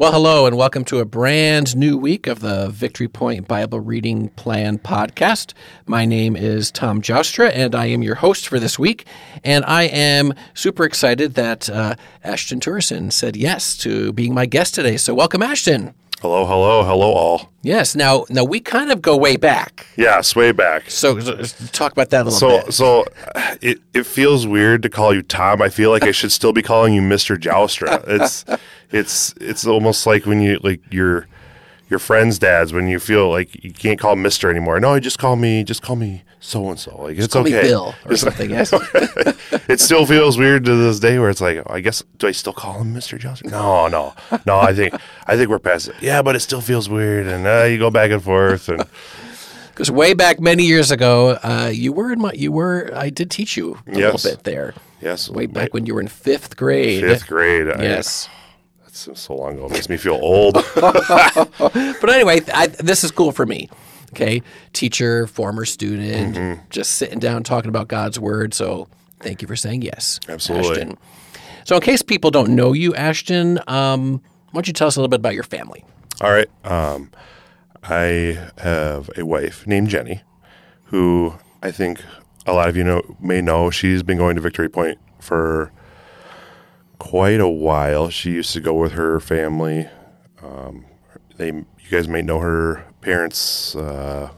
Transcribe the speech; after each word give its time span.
Well, 0.00 0.12
hello, 0.12 0.46
and 0.46 0.56
welcome 0.56 0.86
to 0.86 1.00
a 1.00 1.04
brand 1.04 1.76
new 1.76 1.98
week 1.98 2.26
of 2.26 2.40
the 2.40 2.70
Victory 2.70 3.06
Point 3.06 3.46
Bible 3.46 3.80
Reading 3.80 4.30
Plan 4.30 4.78
podcast. 4.78 5.52
My 5.84 6.06
name 6.06 6.36
is 6.36 6.70
Tom 6.70 7.02
Joustra, 7.02 7.50
and 7.52 7.74
I 7.74 7.84
am 7.88 8.02
your 8.02 8.14
host 8.14 8.48
for 8.48 8.58
this 8.58 8.78
week. 8.78 9.04
And 9.44 9.62
I 9.66 9.82
am 9.82 10.32
super 10.54 10.84
excited 10.86 11.34
that 11.34 11.68
uh, 11.68 11.96
Ashton 12.24 12.60
Turson 12.60 13.12
said 13.12 13.36
yes 13.36 13.76
to 13.76 14.10
being 14.14 14.32
my 14.32 14.46
guest 14.46 14.74
today. 14.74 14.96
So, 14.96 15.12
welcome, 15.12 15.42
Ashton. 15.42 15.92
Hello, 16.22 16.46
hello, 16.46 16.82
hello, 16.82 17.12
all. 17.12 17.52
Yes. 17.60 17.94
Now, 17.94 18.24
now 18.30 18.44
we 18.44 18.60
kind 18.60 18.90
of 18.90 19.02
go 19.02 19.18
way 19.18 19.36
back. 19.36 19.86
Yes, 19.96 20.34
way 20.34 20.52
back. 20.52 20.90
So, 20.90 21.20
so 21.20 21.42
talk 21.72 21.92
about 21.92 22.08
that 22.10 22.22
a 22.22 22.30
little 22.30 22.38
So, 22.38 22.64
bit. 22.64 22.72
so 22.72 23.04
it, 23.60 23.80
it 23.92 24.06
feels 24.06 24.46
weird 24.46 24.82
to 24.82 24.88
call 24.88 25.14
you 25.14 25.20
Tom. 25.20 25.60
I 25.60 25.68
feel 25.68 25.90
like 25.90 26.04
I 26.04 26.10
should 26.12 26.32
still 26.32 26.54
be 26.54 26.62
calling 26.62 26.94
you 26.94 27.02
Mister 27.02 27.36
Joustra. 27.36 28.02
It's 28.06 28.44
it's 28.92 29.34
it's 29.40 29.66
almost 29.66 30.06
like 30.06 30.26
when 30.26 30.40
you 30.40 30.58
like 30.62 30.80
your 30.92 31.26
your 31.88 31.98
friends' 31.98 32.38
dads 32.38 32.72
when 32.72 32.86
you 32.86 32.98
feel 33.00 33.28
like 33.30 33.64
you 33.64 33.72
can't 33.72 33.98
call 33.98 34.12
him 34.12 34.22
Mister 34.22 34.50
anymore. 34.50 34.78
No, 34.80 34.98
just 35.00 35.18
call 35.18 35.36
me 35.36 35.64
just 35.64 35.82
call 35.82 35.96
me 35.96 36.22
so 36.38 36.70
and 36.70 36.78
so. 36.78 37.02
Like 37.02 37.18
it's 37.18 37.32
Call 37.32 37.42
okay. 37.42 37.56
me 37.56 37.62
Bill 37.62 37.94
or 38.04 38.12
It's- 38.12 38.20
something. 38.20 38.50
Yes. 38.56 38.72
it 39.68 39.78
still 39.80 40.06
feels 40.06 40.38
weird 40.38 40.64
to 40.64 40.74
this 40.74 40.98
day 41.00 41.18
where 41.18 41.28
it's 41.30 41.40
like, 41.40 41.62
I 41.68 41.80
guess 41.80 42.02
do 42.18 42.26
I 42.28 42.32
still 42.32 42.52
call 42.52 42.80
him 42.80 42.92
Mister 42.94 43.18
Joustra? 43.18 43.50
No, 43.50 43.88
no, 43.88 44.14
no. 44.46 44.58
I 44.58 44.72
think 44.72 44.94
I 45.26 45.36
think 45.36 45.50
we're 45.50 45.58
past 45.58 45.88
it. 45.88 45.96
Yeah, 46.00 46.22
but 46.22 46.36
it 46.36 46.40
still 46.40 46.60
feels 46.60 46.88
weird, 46.88 47.26
and 47.26 47.46
uh, 47.46 47.64
you 47.64 47.78
go 47.78 47.90
back 47.90 48.10
and 48.10 48.22
forth 48.22 48.68
and. 48.68 48.84
Because 49.70 49.90
way 49.90 50.12
back 50.12 50.40
many 50.40 50.64
years 50.64 50.90
ago, 50.90 51.38
uh, 51.42 51.70
you 51.72 51.90
were 51.90 52.12
in 52.12 52.20
my, 52.20 52.32
you 52.34 52.52
were, 52.52 52.90
I 52.94 53.08
did 53.08 53.30
teach 53.30 53.56
you 53.56 53.78
a 53.86 53.98
Yes. 53.98 54.12
little 54.24 54.30
bit 54.36 54.44
there. 54.44 54.74
Yes, 55.00 55.30
Way 55.30 55.46
back 55.46 55.72
when 55.72 55.86
you 55.86 55.94
were 55.94 56.02
in 56.02 56.08
fifth 56.08 56.54
grade. 56.54 57.00
fifth 57.02 57.26
grade. 57.26 57.66
Yes. 57.66 57.78
That's 57.78 58.28
so 59.14 59.34
long 59.34 59.54
ago. 59.54 59.66
It 59.66 59.72
makes 59.72 59.88
me 59.88 59.96
feel 59.96 60.14
old. 60.20 60.54
But 60.74 62.10
anyway, 62.10 62.40
I, 62.52 62.68
this 62.68 63.04
is 63.04 63.10
cool 63.10 63.32
for 63.32 63.46
me. 63.46 63.68
Okay. 64.12 64.42
Teacher, 64.72 65.26
former 65.26 65.64
student, 65.64 66.36
Mm-hmm. 66.36 66.62
just 66.70 66.92
sitting 66.92 67.18
down 67.18 67.42
talking 67.44 67.68
about 67.68 67.88
God's 67.88 68.18
word. 68.18 68.54
So 68.54 68.88
thank 69.20 69.42
you 69.42 69.48
for 69.48 69.56
saying 69.56 69.82
yes. 69.82 70.18
Absolutely. 70.28 70.70
Ashton. 70.70 70.98
So, 71.64 71.76
in 71.76 71.82
case 71.82 72.02
people 72.02 72.30
don't 72.30 72.56
know 72.56 72.72
you, 72.72 72.94
Ashton, 72.94 73.60
um, 73.68 74.14
why 74.50 74.54
don't 74.54 74.66
you 74.66 74.72
tell 74.72 74.88
us 74.88 74.96
a 74.96 75.00
little 75.00 75.08
bit 75.10 75.20
about 75.20 75.34
your 75.34 75.44
family? 75.44 75.84
All 76.20 76.30
right. 76.32 76.48
Um, 76.64 77.10
I 77.84 78.38
have 78.58 79.10
a 79.16 79.24
wife 79.24 79.66
named 79.66 79.88
Jenny, 79.88 80.22
who 80.84 81.34
I 81.62 81.70
think 81.70 82.00
a 82.46 82.52
lot 82.54 82.68
of 82.68 82.76
you 82.76 82.82
know 82.82 83.02
may 83.20 83.40
know. 83.40 83.70
She's 83.70 84.02
been 84.02 84.18
going 84.18 84.34
to 84.36 84.40
Victory 84.42 84.68
Point 84.68 84.98
for 85.20 85.70
quite 87.00 87.40
a 87.40 87.48
while. 87.48 88.10
She 88.10 88.30
used 88.30 88.52
to 88.52 88.60
go 88.60 88.74
with 88.74 88.92
her 88.92 89.18
family. 89.18 89.88
Um, 90.40 90.84
they, 91.36 91.48
you 91.48 91.90
guys 91.90 92.06
may 92.06 92.22
know 92.22 92.38
her 92.38 92.84
parents, 93.00 93.74
uh, 93.74 94.30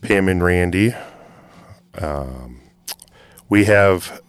Pam 0.00 0.28
and 0.28 0.42
Randy. 0.42 0.94
Um, 1.98 2.62
we 3.50 3.64
have 3.64 4.22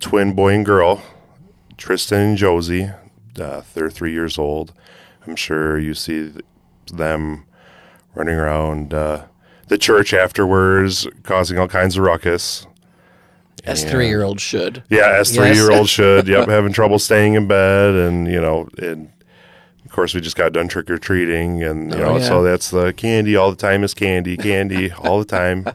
twin 0.00 0.34
boy 0.34 0.54
and 0.54 0.64
girl, 0.64 1.02
Tristan 1.76 2.20
and 2.20 2.38
Josie. 2.38 2.90
Uh, 3.38 3.62
they're 3.74 3.90
three 3.90 4.12
years 4.12 4.38
old. 4.38 4.72
I'm 5.26 5.36
sure 5.36 5.78
you 5.78 5.92
see 5.92 6.30
th- 6.30 6.44
them 6.92 7.44
running 8.14 8.36
around 8.36 8.94
uh, 8.94 9.26
the 9.66 9.76
church 9.76 10.14
afterwards, 10.14 11.08
causing 11.24 11.58
all 11.58 11.68
kinds 11.68 11.98
of 11.98 12.04
ruckus. 12.04 12.66
As 13.66 13.84
three 13.84 14.08
year 14.08 14.22
olds 14.22 14.42
should. 14.42 14.82
Yeah, 14.88 15.10
as 15.18 15.30
Yes. 15.30 15.36
three 15.36 15.52
year 15.54 15.72
old 15.72 15.88
should. 15.96 16.28
Yep, 16.28 16.48
having 16.48 16.72
trouble 16.72 16.98
staying 16.98 17.34
in 17.34 17.46
bed, 17.48 17.94
and 17.94 18.26
you 18.30 18.40
know, 18.40 18.68
and 18.78 19.10
of 19.84 19.90
course 19.90 20.14
we 20.14 20.20
just 20.20 20.36
got 20.36 20.52
done 20.52 20.68
trick 20.68 20.88
or 20.90 20.98
treating, 20.98 21.62
and 21.62 21.92
you 21.92 21.98
Oh, 21.98 22.02
know, 22.14 22.18
yeah. 22.18 22.28
so 22.28 22.42
that's 22.42 22.70
the 22.70 22.92
candy 22.92 23.34
all 23.36 23.50
the 23.50 23.56
time 23.56 23.82
is 23.84 23.94
candy, 23.94 24.36
candy 24.36 24.90
all 25.04 25.18
the 25.18 25.24
time, 25.24 25.66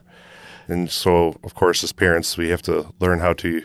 and 0.67 0.89
so 0.89 1.35
of 1.43 1.53
course 1.53 1.83
as 1.83 1.91
parents 1.91 2.37
we 2.37 2.49
have 2.49 2.61
to 2.63 2.87
learn 2.99 3.19
how 3.19 3.33
to 3.33 3.61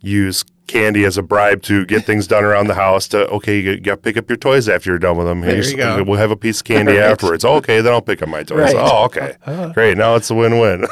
use 0.00 0.44
candy 0.66 1.04
as 1.04 1.16
a 1.16 1.22
bribe 1.22 1.62
to 1.62 1.84
get 1.86 2.04
things 2.04 2.26
done 2.26 2.44
around 2.44 2.66
the 2.66 2.74
house. 2.74 3.08
To 3.08 3.28
okay, 3.28 3.58
you 3.60 3.78
got 3.80 3.92
to 3.96 3.96
pick 3.98 4.16
up 4.16 4.28
your 4.28 4.36
toys 4.36 4.68
after 4.68 4.90
you're 4.90 4.98
done 4.98 5.16
with 5.16 5.26
them. 5.26 5.40
There 5.40 5.62
you 5.64 5.76
go. 5.76 6.02
We'll 6.02 6.18
have 6.18 6.30
a 6.30 6.36
piece 6.36 6.60
of 6.60 6.64
candy 6.64 6.92
Right. 6.92 7.00
afterwards. 7.10 7.44
Oh, 7.44 7.54
okay, 7.56 7.80
then 7.80 7.92
I'll 7.92 8.02
pick 8.02 8.22
up 8.22 8.28
my 8.28 8.42
toys. 8.42 8.58
Right. 8.58 8.76
Uh-huh. 8.76 8.98
Oh, 9.00 9.04
okay, 9.04 9.36
great. 9.74 9.96
Now 9.96 10.14
it's 10.16 10.30
a 10.30 10.34
win-win. 10.34 10.86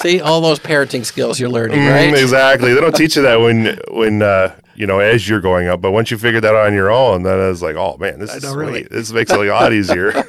See, 0.00 0.20
all 0.20 0.40
those 0.40 0.58
parenting 0.58 1.04
skills 1.04 1.38
you're 1.40 1.48
learning, 1.48 1.78
Mm, 1.78 1.90
right? 2.12 2.18
exactly. 2.20 2.74
They 2.74 2.80
don't 2.80 2.94
teach 2.94 3.16
you 3.16 3.22
that 3.22 3.36
when 3.40 3.78
when 3.90 4.22
uh, 4.22 4.54
you 4.74 4.86
know 4.86 4.98
as 4.98 5.28
you're 5.28 5.40
going 5.40 5.68
up, 5.68 5.80
but 5.80 5.92
once 5.92 6.10
you 6.10 6.18
figure 6.18 6.40
that 6.40 6.54
out 6.54 6.66
on 6.66 6.74
your 6.74 6.90
own, 6.90 7.22
then 7.22 7.38
it's 7.50 7.62
like, 7.62 7.76
oh 7.76 7.96
man, 7.98 8.18
this 8.18 8.34
is 8.34 8.42
know, 8.42 8.52
sweet. 8.52 8.60
really. 8.66 8.82
This 8.84 9.12
makes 9.12 9.30
it 9.30 9.38
a 9.38 9.42
lot 9.52 9.72
easier. 9.72 10.24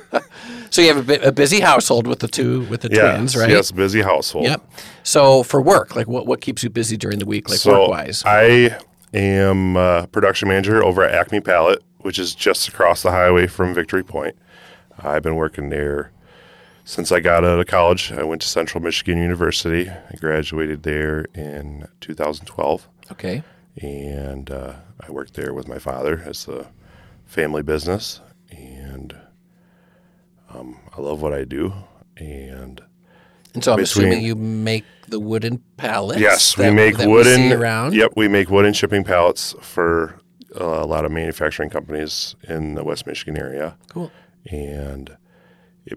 So 0.76 0.82
you 0.82 0.90
have 0.90 0.98
a, 0.98 1.04
bit, 1.04 1.24
a 1.24 1.32
busy 1.32 1.62
household 1.62 2.06
with 2.06 2.20
the 2.20 2.28
two, 2.28 2.64
with 2.64 2.82
the 2.82 2.90
yes, 2.92 3.16
twins, 3.16 3.38
right? 3.38 3.50
yes, 3.50 3.72
busy 3.72 4.02
household. 4.02 4.44
Yep. 4.44 4.70
So 5.04 5.42
for 5.44 5.62
work, 5.62 5.96
like 5.96 6.06
what, 6.06 6.28
what 6.28 6.42
keeps 6.42 6.66
you 6.66 6.70
busy 6.70 6.98
during 6.98 7.20
the 7.20 7.26
week, 7.26 7.48
like 7.48 7.60
So 7.60 7.84
work 7.84 7.92
wise? 7.92 8.24
I 8.26 8.78
am 9.14 9.78
uh, 9.78 10.08
production 10.08 10.50
manager 10.50 10.84
over 10.84 11.02
at 11.06 11.16
Acme 11.16 11.40
Pallet, 11.40 11.82
which 12.00 12.20
is 12.20 12.36
just 12.36 12.68
across 12.68 13.04
the 13.04 13.12
highway 13.12 13.48
from 13.48 13.74
Victory 13.74 14.04
Point. 14.04 14.36
I've 15.02 15.24
been 15.24 15.38
working 15.38 15.70
there 15.70 16.12
since 16.84 17.10
I 17.10 17.22
got 17.22 17.46
out 17.46 17.58
of 17.58 17.68
college. 17.68 18.12
I 18.12 18.24
went 18.24 18.42
to 18.42 18.50
Central 18.50 18.84
Michigan 18.84 19.18
University. 19.18 19.90
I 19.90 20.18
graduated 20.20 20.84
there 20.84 21.26
in 21.34 21.88
2012. 22.02 22.90
Okay. 23.14 23.44
and 23.82 24.52
uh, 24.52 24.74
I 25.00 25.10
worked 25.10 25.36
there 25.36 25.54
with 25.54 25.70
my 25.70 25.80
father 25.80 26.22
as 26.26 26.50
a 26.50 26.68
family 27.26 27.64
business, 27.64 28.20
and 28.52 29.16
um, 30.56 30.80
I 30.96 31.02
love 31.02 31.22
what 31.22 31.34
I 31.34 31.44
do. 31.44 31.74
And 32.18 32.82
And 33.54 33.64
so 33.64 33.74
I'm 33.74 33.80
Between- 33.80 34.08
assuming 34.08 34.24
you 34.26 34.36
make 34.36 34.86
the 35.08 35.20
wooden 35.20 35.62
pallets. 35.78 36.20
yes, 36.20 36.58
we 36.58 36.70
make 36.72 36.98
that 36.98 37.08
wooden. 37.10 37.54
around. 37.54 37.94
Yep, 37.94 38.14
we 38.16 38.28
make 38.28 38.50
wooden 38.50 38.74
shipping 38.74 39.04
pallets 39.04 39.54
for 39.62 40.20
uh, 40.60 40.64
a 40.66 40.86
lot 40.86 41.06
of 41.06 41.12
manufacturing 41.12 41.70
companies 41.70 42.36
in 42.44 42.76
the 42.76 42.84
West 42.84 43.06
Michigan 43.06 43.38
area. 43.38 43.78
Cool. 43.90 44.12
And 44.50 45.18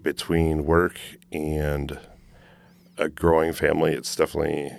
between 0.03 0.65
work 0.67 0.99
and 1.33 1.99
a 2.97 3.09
growing 3.09 3.53
family, 3.53 3.93
it's 3.93 4.15
definitely 4.17 4.73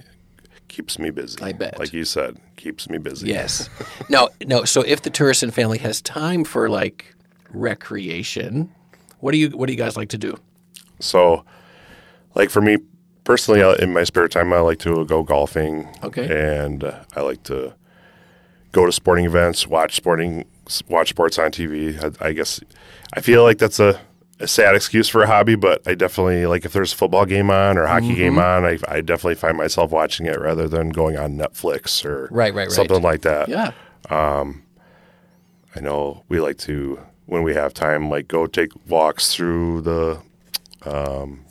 keeps 0.68 1.00
me 1.00 1.10
busy. 1.10 1.42
I 1.42 1.54
bet. 1.54 1.80
like 1.80 1.94
you 1.94 2.06
said, 2.06 2.38
keeps 2.58 2.90
me 2.90 2.98
busy. 2.98 3.28
Yes. 3.30 3.70
no, 4.10 4.30
no. 4.46 4.64
So 4.66 4.82
if 4.82 5.02
the 5.02 5.10
Turson 5.10 5.52
family 5.52 5.80
has 5.80 6.02
time 6.02 6.44
for 6.44 6.70
like 6.70 7.16
recreation, 7.52 8.70
what 9.20 9.32
do 9.32 9.38
you 9.38 9.50
what 9.52 9.68
do 9.68 9.74
you 9.74 9.78
guys 9.80 9.96
like 9.98 10.10
to 10.10 10.18
do? 10.18 10.36
So, 11.00 11.46
like 12.36 12.50
for 12.50 12.62
me 12.62 12.78
personally, 13.24 13.62
in 13.82 13.94
my 13.94 14.04
spare 14.04 14.28
time, 14.28 14.52
I 14.54 14.60
like 14.60 14.80
to 14.80 15.06
go 15.06 15.24
golfing. 15.24 15.88
Okay. 16.04 16.28
And 16.58 16.84
uh, 16.84 17.04
I 17.16 17.22
like 17.22 17.44
to 17.44 17.74
go 18.72 18.86
to 18.86 18.92
sporting 18.92 19.26
events, 19.26 19.66
watch 19.68 19.96
sporting, 19.96 20.46
watch 20.88 21.10
sports 21.10 21.38
on 21.40 21.52
TV. 21.52 21.98
I, 22.22 22.28
I 22.28 22.32
guess 22.34 22.60
I 23.14 23.22
feel 23.22 23.44
like 23.44 23.58
that's 23.60 23.80
a, 23.80 24.00
a 24.40 24.48
sad 24.48 24.76
excuse 24.76 25.08
for 25.10 25.22
a 25.24 25.28
hobby, 25.28 25.56
but 25.56 25.82
I 25.88 25.96
definitely 25.96 26.46
like 26.48 26.66
if 26.66 26.74
there's 26.74 26.94
a 26.94 26.96
football 26.96 27.26
game 27.26 27.50
on 27.50 27.78
or 27.78 27.84
a 27.84 27.90
hockey 27.90 28.16
game 28.16 28.34
Mm-hmm. 28.36 28.66
on, 28.66 28.66
I, 28.66 28.98
I 28.98 29.02
definitely 29.02 29.36
find 29.36 29.58
myself 29.58 29.92
watching 29.92 30.26
it 30.26 30.40
rather 30.40 30.68
than 30.68 30.90
going 30.90 31.18
on 31.18 31.38
Netflix 31.38 32.04
or 32.06 32.28
Right, 32.32 32.54
right, 32.54 32.68
right. 32.68 32.72
something 32.72 33.02
like 33.02 33.22
that. 33.22 33.48
Yeah. 33.50 33.72
I 35.76 35.82
know 35.82 36.24
we 36.30 36.40
like 36.40 36.58
to 36.60 37.00
when 37.30 37.44
we 37.44 37.54
have 37.54 37.74
time, 37.74 38.10
like 38.10 38.28
go 38.28 38.48
take 38.48 38.72
walks 38.88 39.34
through 39.34 39.82
the 39.82 40.22
um, 40.86 41.46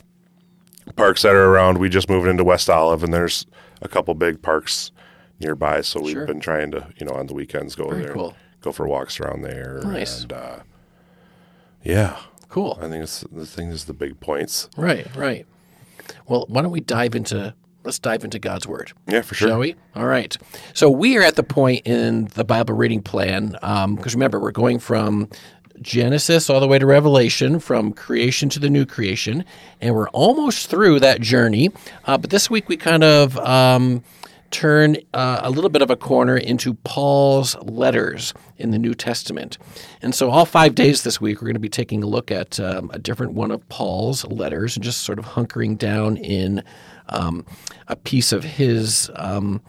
parks 0.95 1.21
that 1.23 1.33
are 1.33 1.45
around. 1.51 1.77
We 1.77 1.89
just 1.89 2.09
moved 2.09 2.27
into 2.27 2.43
West 2.43 2.69
Olive, 2.69 3.03
and 3.03 3.13
there's 3.13 3.45
a 3.81 3.87
couple 3.87 4.13
big 4.13 4.41
parks 4.41 4.91
nearby. 5.39 5.81
So 5.81 6.01
we've 6.01 6.11
Sure. 6.13 6.25
been 6.25 6.39
trying 6.39 6.71
to, 6.71 6.87
you 6.97 7.05
know, 7.05 7.13
on 7.13 7.27
the 7.27 7.33
weekends 7.33 7.75
go 7.75 7.89
Very 7.89 8.03
there, 8.03 8.13
cool. 8.13 8.35
go 8.61 8.71
for 8.71 8.87
walks 8.87 9.19
around 9.19 9.41
there. 9.43 9.79
Nice. 9.83 10.21
And, 10.23 10.33
uh, 10.33 10.59
yeah, 11.83 12.17
Cool. 12.49 12.77
I 12.81 12.89
think 12.89 13.03
it's 13.03 13.23
the 13.31 13.45
thing 13.45 13.69
is 13.69 13.85
the 13.85 13.93
big 13.93 14.19
points. 14.19 14.69
Right, 14.75 15.07
right. 15.15 15.45
Well, 16.27 16.45
why 16.49 16.63
don't 16.63 16.71
we 16.71 16.79
dive 16.81 17.13
into 17.13 17.53
let's 17.83 17.99
dive 17.99 18.23
into 18.23 18.39
God's 18.39 18.67
word. 18.67 18.91
Yeah, 19.07 19.21
for 19.21 19.35
sure. 19.35 19.47
Shall 19.49 19.59
we? 19.59 19.75
All 19.95 20.05
right. 20.07 20.35
So 20.73 20.89
we 20.89 21.15
are 21.17 21.21
at 21.21 21.35
the 21.35 21.43
point 21.43 21.85
in 21.87 22.25
the 22.33 22.43
Bible 22.43 22.73
reading 22.75 23.01
plan 23.03 23.49
because 23.95 24.15
remember 24.15 24.39
we're 24.39 24.51
going 24.51 24.79
from 24.79 25.29
Genesis 25.81 26.49
all 26.49 26.59
the 26.59 26.67
way 26.67 26.79
to 26.79 26.85
Revelation, 26.85 27.59
from 27.59 27.93
creation 27.93 28.49
to 28.49 28.59
the 28.59 28.69
new 28.69 28.85
creation, 28.85 29.45
and 29.81 29.95
we're 29.95 30.09
almost 30.09 30.69
through 30.69 30.99
that 31.01 31.21
journey. 31.21 31.69
Uh, 32.05 32.17
but 32.17 32.29
this 32.29 32.49
week 32.49 32.69
we 32.69 32.77
kind 32.77 33.03
of 33.03 33.37
um, 33.39 34.03
turn 34.51 34.97
uh, 35.13 35.41
a 35.43 35.49
little 35.49 35.69
bit 35.69 35.81
of 35.81 35.89
a 35.89 35.95
corner 35.95 36.37
into 36.37 36.73
Paul's 36.73 37.55
letters 37.57 38.33
in 38.57 38.71
the 38.71 38.79
New 38.79 38.93
Testament. 38.93 39.57
And 40.01 40.13
so, 40.13 40.29
all 40.29 40.45
five 40.45 40.75
days 40.75 41.03
this 41.03 41.21
week, 41.21 41.37
we're 41.37 41.47
going 41.47 41.53
to 41.53 41.59
be 41.59 41.69
taking 41.69 42.03
a 42.03 42.07
look 42.07 42.31
at 42.31 42.59
um, 42.59 42.89
a 42.93 42.99
different 42.99 43.33
one 43.33 43.51
of 43.51 43.67
Paul's 43.69 44.25
letters 44.25 44.75
and 44.75 44.83
just 44.83 45.01
sort 45.01 45.19
of 45.19 45.25
hunkering 45.25 45.77
down 45.77 46.17
in 46.17 46.63
um, 47.09 47.45
a 47.87 47.95
piece 47.95 48.31
of 48.31 48.43
his. 48.43 49.09
Um, 49.15 49.61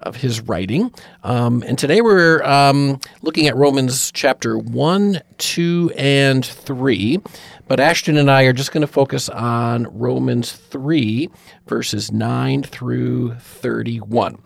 of 0.00 0.16
his 0.16 0.40
writing. 0.40 0.92
Um, 1.24 1.62
and 1.66 1.78
today 1.78 2.00
we're 2.00 2.42
um, 2.42 3.00
looking 3.22 3.46
at 3.46 3.56
Romans 3.56 4.12
chapter 4.12 4.58
1, 4.58 5.20
2, 5.38 5.92
and 5.96 6.44
3. 6.44 7.20
But 7.68 7.80
Ashton 7.80 8.16
and 8.16 8.30
I 8.30 8.42
are 8.44 8.52
just 8.52 8.72
going 8.72 8.82
to 8.82 8.86
focus 8.86 9.28
on 9.28 9.86
Romans 9.90 10.52
3, 10.52 11.28
verses 11.66 12.12
9 12.12 12.62
through 12.62 13.34
31. 13.34 14.38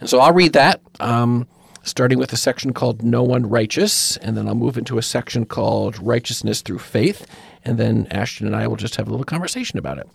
And 0.00 0.10
so 0.10 0.20
I'll 0.20 0.34
read 0.34 0.52
that, 0.52 0.80
um, 1.00 1.46
starting 1.82 2.18
with 2.18 2.32
a 2.32 2.36
section 2.36 2.74
called 2.74 3.02
No 3.02 3.22
One 3.22 3.48
Righteous, 3.48 4.16
and 4.18 4.36
then 4.36 4.46
I'll 4.46 4.54
move 4.54 4.76
into 4.76 4.98
a 4.98 5.02
section 5.02 5.46
called 5.46 5.98
Righteousness 6.02 6.60
Through 6.60 6.80
Faith. 6.80 7.26
And 7.64 7.78
then 7.78 8.06
Ashton 8.10 8.46
and 8.46 8.54
I 8.54 8.66
will 8.66 8.76
just 8.76 8.96
have 8.96 9.08
a 9.08 9.10
little 9.10 9.24
conversation 9.24 9.78
about 9.78 9.98
it. 9.98 10.08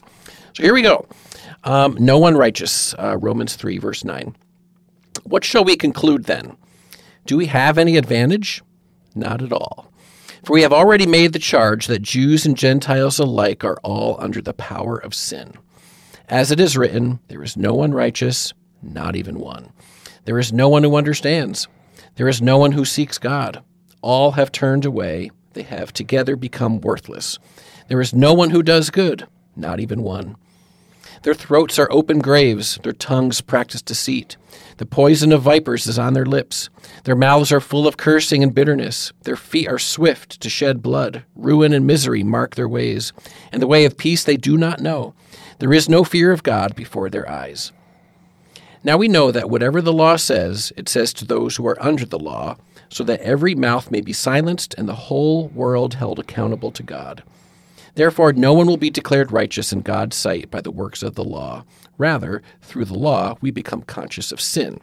So 0.53 0.63
here 0.63 0.73
we 0.73 0.81
go. 0.81 1.07
Um, 1.63 1.97
no 1.99 2.19
one 2.19 2.35
righteous, 2.35 2.93
uh, 2.95 3.17
Romans 3.17 3.55
3, 3.55 3.77
verse 3.77 4.03
9. 4.03 4.35
What 5.23 5.43
shall 5.43 5.63
we 5.63 5.75
conclude 5.75 6.25
then? 6.25 6.57
Do 7.25 7.37
we 7.37 7.47
have 7.47 7.77
any 7.77 7.97
advantage? 7.97 8.63
Not 9.15 9.41
at 9.41 9.51
all. 9.53 9.91
For 10.43 10.53
we 10.53 10.63
have 10.63 10.73
already 10.73 11.05
made 11.05 11.33
the 11.33 11.39
charge 11.39 11.87
that 11.87 12.01
Jews 12.01 12.45
and 12.45 12.57
Gentiles 12.57 13.19
alike 13.19 13.63
are 13.63 13.77
all 13.83 14.19
under 14.19 14.41
the 14.41 14.53
power 14.53 14.97
of 14.97 15.13
sin. 15.13 15.53
As 16.27 16.49
it 16.49 16.59
is 16.59 16.77
written, 16.77 17.19
there 17.27 17.43
is 17.43 17.55
no 17.55 17.73
one 17.73 17.93
righteous, 17.93 18.53
not 18.81 19.15
even 19.15 19.39
one. 19.39 19.71
There 20.25 20.39
is 20.39 20.51
no 20.51 20.69
one 20.69 20.83
who 20.83 20.95
understands. 20.95 21.67
There 22.15 22.27
is 22.27 22.41
no 22.41 22.57
one 22.57 22.71
who 22.71 22.85
seeks 22.85 23.17
God. 23.17 23.63
All 24.01 24.31
have 24.31 24.51
turned 24.51 24.85
away. 24.85 25.29
They 25.53 25.63
have 25.63 25.93
together 25.93 26.35
become 26.35 26.81
worthless. 26.81 27.37
There 27.87 28.01
is 28.01 28.13
no 28.13 28.33
one 28.33 28.51
who 28.51 28.63
does 28.63 28.89
good, 28.89 29.27
not 29.55 29.79
even 29.79 30.01
one. 30.01 30.37
Their 31.23 31.33
throats 31.35 31.77
are 31.77 31.91
open 31.91 32.17
graves, 32.17 32.79
their 32.81 32.93
tongues 32.93 33.41
practice 33.41 33.83
deceit. 33.83 34.37
The 34.77 34.87
poison 34.87 35.31
of 35.31 35.43
vipers 35.43 35.85
is 35.85 35.99
on 35.99 36.13
their 36.13 36.25
lips. 36.25 36.69
Their 37.03 37.15
mouths 37.15 37.51
are 37.51 37.59
full 37.59 37.87
of 37.87 37.95
cursing 37.95 38.41
and 38.41 38.55
bitterness. 38.55 39.13
Their 39.21 39.35
feet 39.35 39.67
are 39.67 39.77
swift 39.77 40.41
to 40.41 40.49
shed 40.49 40.81
blood. 40.81 41.23
Ruin 41.35 41.73
and 41.73 41.85
misery 41.85 42.23
mark 42.23 42.55
their 42.55 42.67
ways, 42.67 43.13
and 43.51 43.61
the 43.61 43.67
way 43.67 43.85
of 43.85 43.97
peace 43.97 44.23
they 44.23 44.35
do 44.35 44.57
not 44.57 44.81
know. 44.81 45.13
There 45.59 45.73
is 45.73 45.87
no 45.87 46.03
fear 46.03 46.31
of 46.31 46.41
God 46.41 46.75
before 46.75 47.09
their 47.09 47.29
eyes. 47.29 47.71
Now 48.83 48.97
we 48.97 49.07
know 49.07 49.31
that 49.31 49.49
whatever 49.49 49.79
the 49.79 49.93
law 49.93 50.15
says, 50.15 50.73
it 50.75 50.89
says 50.89 51.13
to 51.13 51.25
those 51.25 51.55
who 51.55 51.67
are 51.67 51.81
under 51.81 52.05
the 52.05 52.17
law, 52.17 52.57
so 52.89 53.03
that 53.03 53.21
every 53.21 53.53
mouth 53.53 53.91
may 53.91 54.01
be 54.01 54.11
silenced 54.11 54.73
and 54.75 54.89
the 54.89 54.95
whole 54.95 55.49
world 55.49 55.93
held 55.93 56.17
accountable 56.17 56.71
to 56.71 56.81
God. 56.81 57.21
Therefore, 57.95 58.33
no 58.33 58.53
one 58.53 58.67
will 58.67 58.77
be 58.77 58.89
declared 58.89 59.31
righteous 59.31 59.73
in 59.73 59.81
God's 59.81 60.15
sight 60.15 60.49
by 60.49 60.61
the 60.61 60.71
works 60.71 61.03
of 61.03 61.15
the 61.15 61.23
law. 61.23 61.65
Rather, 61.97 62.41
through 62.61 62.85
the 62.85 62.97
law, 62.97 63.37
we 63.41 63.51
become 63.51 63.81
conscious 63.81 64.31
of 64.31 64.41
sin. 64.41 64.79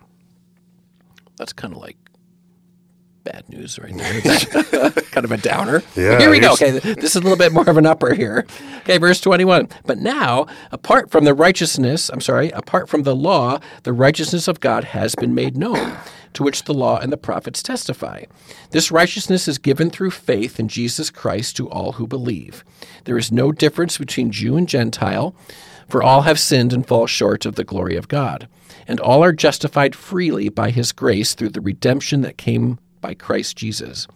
That's 1.36 1.52
kind 1.52 1.72
of 1.72 1.80
like 1.80 1.96
bad 3.24 3.48
news 3.48 3.78
right 3.78 3.94
there. 3.94 4.90
kind 4.90 5.24
of 5.24 5.32
a 5.32 5.36
downer. 5.36 5.82
Yeah, 5.94 6.18
here 6.18 6.30
we 6.30 6.40
go. 6.40 6.52
Okay, 6.52 6.70
this 6.70 7.04
is 7.04 7.16
a 7.16 7.20
little 7.20 7.36
bit 7.36 7.52
more 7.52 7.68
of 7.68 7.76
an 7.76 7.86
upper 7.86 8.14
here. 8.14 8.46
Okay, 8.78 8.98
verse 8.98 9.20
21. 9.20 9.68
But 9.84 9.98
now, 9.98 10.46
apart 10.72 11.10
from 11.10 11.24
the 11.24 11.34
righteousness, 11.34 12.08
I'm 12.08 12.20
sorry, 12.20 12.50
apart 12.50 12.88
from 12.88 13.02
the 13.02 13.14
law, 13.14 13.60
the 13.82 13.92
righteousness 13.92 14.48
of 14.48 14.60
God 14.60 14.84
has 14.84 15.14
been 15.14 15.34
made 15.34 15.56
known, 15.56 15.96
to 16.34 16.42
which 16.42 16.64
the 16.64 16.74
law 16.74 16.98
and 16.98 17.12
the 17.12 17.16
prophets 17.16 17.62
testify. 17.62 18.24
This 18.70 18.90
righteousness 18.90 19.48
is 19.48 19.58
given 19.58 19.90
through 19.90 20.10
faith 20.10 20.58
in 20.60 20.68
Jesus 20.68 21.10
Christ 21.10 21.56
to 21.56 21.68
all 21.68 21.92
who 21.92 22.06
believe. 22.06 22.64
There 23.04 23.18
is 23.18 23.32
no 23.32 23.52
difference 23.52 23.98
between 23.98 24.30
Jew 24.30 24.56
and 24.56 24.68
Gentile, 24.68 25.34
for 25.88 26.02
all 26.02 26.22
have 26.22 26.38
sinned 26.38 26.72
and 26.72 26.86
fall 26.86 27.06
short 27.06 27.46
of 27.46 27.54
the 27.54 27.64
glory 27.64 27.96
of 27.96 28.08
God, 28.08 28.48
and 28.86 29.00
all 29.00 29.24
are 29.24 29.32
justified 29.32 29.94
freely 29.94 30.48
by 30.48 30.70
his 30.70 30.92
grace 30.92 31.34
through 31.34 31.50
the 31.50 31.60
redemption 31.60 32.20
that 32.22 32.38
came 32.38 32.78
by 33.00 33.14
Christ 33.14 33.56
Jesus. 33.56 34.06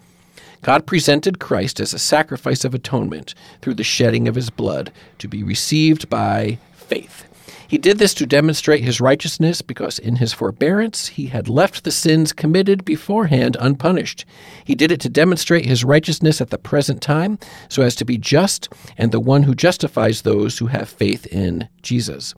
God 0.63 0.87
presented 0.87 1.41
Christ 1.41 1.81
as 1.81 1.93
a 1.93 1.99
sacrifice 1.99 2.65
of 2.65 2.75
atonement 2.75 3.35
through 3.61 3.75
the 3.75 3.83
shedding 3.83 4.29
of 4.29 4.37
his 4.37 4.49
blood 4.49 4.93
to 5.19 5.27
be 5.27 5.43
received 5.43 6.09
by 6.09 6.59
faith. 6.75 7.27
He 7.73 7.79
did 7.79 7.97
this 7.97 8.13
to 8.15 8.27
demonstrate 8.27 8.85
his 8.85 9.01
righteousness 9.01 9.63
because 9.63 9.99
in 9.99 10.17
his 10.17 10.35
forbearance 10.35 11.07
he 11.07 11.29
had 11.29 11.49
left 11.49 11.85
the 11.85 11.91
sins 11.91 12.35
committed 12.35 12.85
beforehand 12.85 13.57
unpunished. 13.59 14.27
He 14.63 14.75
did 14.75 14.93
it 14.93 15.01
to 15.01 15.09
demonstrate 15.09 15.65
his 15.65 15.83
righteousness 15.83 16.43
at 16.43 16.51
the 16.51 16.59
present 16.59 17.01
time 17.01 17.39
so 17.71 17.81
as 17.81 17.95
to 17.95 18.05
be 18.05 18.19
just 18.19 18.69
and 18.99 19.11
the 19.11 19.19
one 19.19 19.45
who 19.45 19.55
justifies 19.55 20.21
those 20.21 20.59
who 20.59 20.67
have 20.67 20.87
faith 20.87 21.25
in 21.29 21.67
Jesus. 21.81 22.35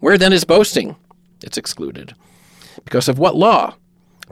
Where 0.00 0.18
then 0.18 0.32
is 0.32 0.42
boasting? 0.42 0.96
It's 1.44 1.56
excluded. 1.56 2.16
Because 2.84 3.08
of 3.08 3.20
what 3.20 3.36
law? 3.36 3.76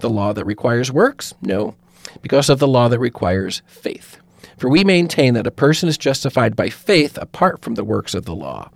The 0.01 0.11
law 0.11 0.33
that 0.33 0.47
requires 0.47 0.91
works? 0.91 1.33
No, 1.43 1.77
because 2.23 2.51
of 2.51 2.59
the 2.59 2.67
law 2.67 2.89
that 2.89 2.99
requires 2.99 3.63
faith. 3.69 4.19
For 4.57 4.69
we 4.69 4.83
maintain 4.83 5.35
that 5.35 5.47
a 5.47 5.53
person 5.53 5.89
is 5.89 5.97
justified 5.97 6.57
by 6.57 6.71
faith 6.71 7.17
apart 7.19 7.63
from 7.63 7.77
the 7.77 7.85
works 7.85 8.15
of 8.15 8.25
the 8.25 8.35
law. 8.35 8.73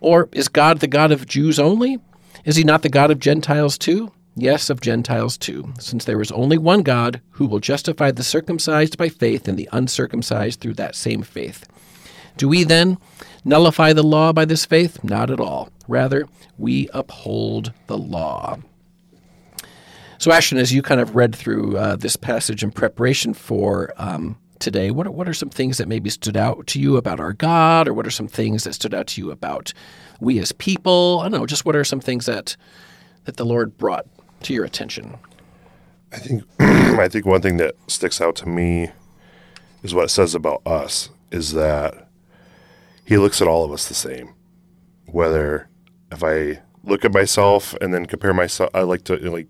Or 0.00 0.28
is 0.32 0.48
God 0.48 0.80
the 0.80 0.86
God 0.86 1.12
of 1.12 1.26
Jews 1.26 1.58
only? 1.58 1.98
Is 2.44 2.56
he 2.56 2.64
not 2.64 2.82
the 2.82 2.88
God 2.88 3.10
of 3.10 3.18
Gentiles 3.18 3.76
too? 3.76 4.12
Yes, 4.36 4.70
of 4.70 4.80
Gentiles 4.80 5.36
too, 5.36 5.72
since 5.80 6.04
there 6.04 6.20
is 6.20 6.30
only 6.30 6.58
one 6.58 6.82
God 6.82 7.20
who 7.30 7.46
will 7.46 7.58
justify 7.58 8.12
the 8.12 8.22
circumcised 8.22 8.96
by 8.96 9.08
faith 9.08 9.48
and 9.48 9.58
the 9.58 9.68
uncircumcised 9.72 10.60
through 10.60 10.74
that 10.74 10.94
same 10.94 11.22
faith. 11.22 11.66
Do 12.36 12.48
we 12.48 12.62
then 12.62 12.98
nullify 13.44 13.92
the 13.92 14.04
law 14.04 14.32
by 14.32 14.44
this 14.44 14.64
faith? 14.64 15.02
Not 15.02 15.30
at 15.30 15.40
all. 15.40 15.70
Rather, 15.88 16.26
we 16.56 16.88
uphold 16.92 17.72
the 17.88 17.98
law. 17.98 18.58
So, 20.18 20.30
Ashton, 20.30 20.58
as 20.58 20.72
you 20.72 20.82
kind 20.82 21.00
of 21.00 21.16
read 21.16 21.34
through 21.34 21.76
uh, 21.76 21.96
this 21.96 22.14
passage 22.14 22.62
in 22.62 22.70
preparation 22.70 23.34
for 23.34 23.92
um, 23.96 24.36
today, 24.60 24.90
what 24.90 25.06
are, 25.06 25.10
what 25.10 25.28
are 25.28 25.34
some 25.34 25.50
things 25.50 25.78
that 25.78 25.88
maybe 25.88 26.10
stood 26.10 26.36
out 26.36 26.66
to 26.68 26.80
you 26.80 26.96
about 26.96 27.20
our 27.20 27.32
God, 27.32 27.88
or 27.88 27.94
what 27.94 28.06
are 28.06 28.10
some 28.10 28.28
things 28.28 28.64
that 28.64 28.74
stood 28.74 28.94
out 28.94 29.06
to 29.08 29.20
you 29.20 29.30
about 29.30 29.72
we 30.20 30.38
as 30.38 30.52
people? 30.52 31.20
I 31.20 31.28
don't 31.28 31.40
know, 31.40 31.46
just 31.46 31.64
what 31.64 31.76
are 31.76 31.84
some 31.84 32.00
things 32.00 32.26
that 32.26 32.56
that 33.24 33.36
the 33.36 33.44
Lord 33.44 33.76
brought 33.76 34.06
to 34.42 34.54
your 34.54 34.64
attention? 34.64 35.16
I 36.12 36.18
think 36.18 36.44
I 36.60 37.08
think 37.08 37.26
one 37.26 37.42
thing 37.42 37.58
that 37.58 37.74
sticks 37.86 38.20
out 38.20 38.36
to 38.36 38.48
me 38.48 38.90
is 39.82 39.94
what 39.94 40.06
it 40.06 40.10
says 40.10 40.34
about 40.34 40.66
us 40.66 41.10
is 41.30 41.52
that 41.52 42.08
he 43.04 43.18
looks 43.18 43.40
at 43.40 43.48
all 43.48 43.64
of 43.64 43.72
us 43.72 43.88
the 43.88 43.94
same. 43.94 44.34
Whether 45.06 45.68
if 46.10 46.22
I 46.22 46.62
look 46.84 47.04
at 47.04 47.12
myself 47.12 47.74
and 47.80 47.92
then 47.92 48.06
compare 48.06 48.34
myself, 48.34 48.70
I 48.74 48.82
like 48.82 49.04
to 49.04 49.16
like 49.30 49.48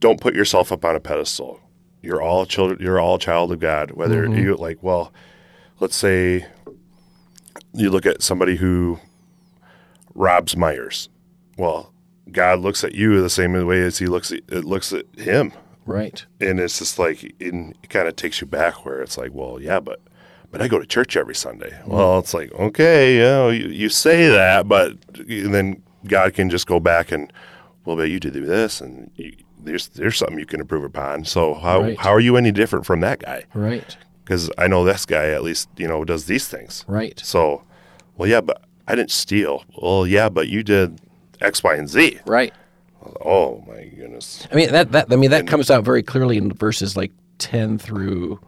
don't 0.00 0.20
put 0.20 0.34
yourself 0.34 0.72
up 0.72 0.84
on 0.84 0.96
a 0.96 1.00
pedestal. 1.00 1.60
You're 2.02 2.22
all 2.22 2.46
children. 2.46 2.78
You're 2.80 3.00
all 3.00 3.18
child 3.18 3.52
of 3.52 3.60
God. 3.60 3.92
Whether 3.92 4.26
mm-hmm. 4.26 4.38
you 4.38 4.56
like, 4.56 4.82
well, 4.82 5.12
let's 5.80 5.96
say 5.96 6.46
you 7.72 7.90
look 7.90 8.06
at 8.06 8.22
somebody 8.22 8.56
who 8.56 8.98
robs 10.14 10.54
Meijer. 10.54 11.08
Well, 11.56 11.92
God 12.30 12.60
looks 12.60 12.84
at 12.84 12.94
you 12.94 13.20
the 13.20 13.30
same 13.30 13.52
way 13.66 13.82
as 13.82 13.98
He 13.98 14.06
looks 14.06 14.32
at 14.32 14.40
it 14.48 14.64
looks 14.64 14.92
at 14.92 15.06
him, 15.16 15.52
Right. 15.86 16.24
and 16.40 16.60
it's 16.60 16.78
just 16.78 16.98
like 16.98 17.34
it, 17.38 17.88
kind 17.88 18.08
of 18.08 18.16
takes 18.16 18.40
you 18.40 18.46
back 18.46 18.84
where 18.84 19.02
it's 19.02 19.18
like, 19.18 19.32
well, 19.32 19.60
yeah, 19.60 19.80
but 19.80 20.00
but 20.50 20.60
I 20.60 20.68
go 20.68 20.78
to 20.78 20.86
church 20.86 21.16
every 21.16 21.34
Sunday. 21.34 21.70
Mm-hmm. 21.70 21.90
Well, 21.90 22.18
it's 22.18 22.34
like 22.34 22.52
okay, 22.52 23.14
you 23.16 23.22
know, 23.22 23.48
you, 23.50 23.68
you 23.68 23.88
say 23.88 24.28
that, 24.28 24.68
but 24.68 24.94
then 25.14 25.82
God 26.06 26.34
can 26.34 26.50
just 26.50 26.66
go 26.66 26.80
back 26.80 27.12
and 27.12 27.32
well, 27.84 27.96
but 27.96 28.10
you 28.10 28.20
did 28.20 28.34
do 28.34 28.44
this, 28.44 28.80
and 28.80 29.10
you, 29.16 29.34
there's 29.58 29.88
there's 29.88 30.16
something 30.16 30.38
you 30.38 30.46
can 30.46 30.60
improve 30.60 30.84
upon. 30.84 31.24
So 31.24 31.54
how 31.54 31.82
Right. 31.82 31.98
how 31.98 32.10
are 32.10 32.20
you 32.20 32.36
any 32.36 32.52
different 32.52 32.86
from 32.86 33.00
that 33.00 33.20
guy? 33.20 33.44
Right. 33.54 33.96
Because 34.24 34.50
I 34.58 34.68
know 34.68 34.84
this 34.84 35.06
guy 35.06 35.30
at 35.30 35.42
least 35.42 35.68
you 35.76 35.88
know 35.88 36.04
does 36.04 36.26
these 36.26 36.46
things. 36.48 36.84
Right. 36.86 37.20
So, 37.24 37.62
well, 38.16 38.28
yeah, 38.28 38.40
but 38.40 38.62
I 38.86 38.94
didn't 38.94 39.10
steal. 39.10 39.64
Well, 39.80 40.06
yeah, 40.06 40.28
but 40.28 40.48
you 40.48 40.62
did 40.62 41.00
X, 41.40 41.62
Y, 41.62 41.74
and 41.74 41.88
Z. 41.88 42.20
Right. 42.26 42.52
Oh 43.24 43.64
my 43.66 43.84
goodness. 43.84 44.46
I 44.52 44.54
mean 44.54 44.70
that 44.72 44.92
that 44.92 45.06
I 45.10 45.16
mean 45.16 45.30
that 45.30 45.46
comes 45.46 45.70
out 45.70 45.84
very 45.84 46.02
clearly 46.02 46.36
in 46.36 46.52
verses 46.52 46.96
like 46.96 47.12
ten 47.38 47.78
through 47.78 48.38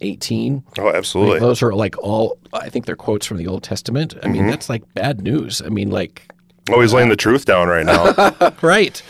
eighteen. 0.00 0.64
Oh, 0.78 0.90
absolutely. 0.90 1.38
Those 1.38 1.62
are 1.62 1.72
like 1.72 1.96
all 1.98 2.38
I 2.52 2.68
think 2.68 2.86
they're 2.86 2.96
quotes 2.96 3.24
from 3.24 3.36
the 3.36 3.46
Old 3.46 3.62
Testament. 3.62 4.14
I 4.22 4.28
mean 4.28 4.42
mm-hmm. 4.42 4.50
that's 4.50 4.68
like 4.68 4.82
bad 4.94 5.22
news. 5.22 5.62
I 5.62 5.68
mean 5.68 5.90
like 5.90 6.32
Oh, 6.68 6.80
he's 6.80 6.92
laying 6.92 7.08
the 7.08 7.16
truth 7.16 7.44
down 7.44 7.68
right 7.68 7.86
now. 7.86 8.52
right. 8.62 9.02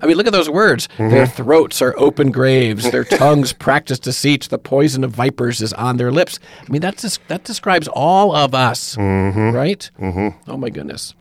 I 0.00 0.06
mean, 0.06 0.16
look 0.16 0.26
at 0.26 0.32
those 0.32 0.50
words. 0.50 0.86
Mm-hmm. 0.88 1.10
Their 1.10 1.26
throats 1.26 1.82
are 1.82 1.98
open 1.98 2.30
graves. 2.30 2.90
Their 2.90 3.04
tongues 3.04 3.52
practice 3.52 3.98
deceit. 3.98 4.48
The 4.48 4.58
poison 4.58 5.02
of 5.02 5.10
vipers 5.10 5.60
is 5.60 5.72
on 5.72 5.96
their 5.96 6.12
lips. 6.12 6.38
I 6.66 6.70
mean, 6.70 6.80
that's 6.80 7.02
just, 7.02 7.26
that 7.28 7.44
describes 7.44 7.88
all 7.88 8.34
of 8.34 8.54
us, 8.54 8.94
mm-hmm. 8.96 9.50
right? 9.50 9.90
Mm-hmm. 9.98 10.50
Oh 10.50 10.56
my 10.56 10.70
goodness. 10.70 11.14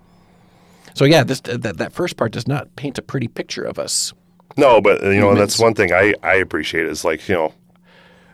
So 0.94 1.06
yeah, 1.06 1.24
this 1.24 1.42
that 1.42 1.78
that 1.78 1.94
first 1.94 2.18
part 2.18 2.32
does 2.32 2.48
not 2.48 2.76
paint 2.76 2.98
a 2.98 3.04
pretty 3.04 3.28
picture 3.28 3.64
of 3.64 3.78
us. 3.78 4.14
No, 4.58 4.82
but 4.82 5.04
uh, 5.04 5.10
you 5.10 5.22
know, 5.22 5.36
that's 5.36 5.60
one 5.60 5.76
thing 5.76 5.94
I, 5.94 6.16
I 6.24 6.36
appreciate 6.36 6.88
is 6.88 7.06
like, 7.06 7.30
you 7.30 7.36
know, 7.36 7.54